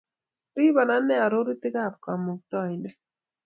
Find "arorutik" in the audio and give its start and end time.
1.25-1.75